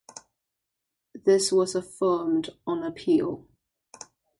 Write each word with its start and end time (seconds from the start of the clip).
This 1.13 1.51
was 1.51 1.75
affirmed 1.75 2.49
on 2.65 2.81
appeal. 2.81 3.47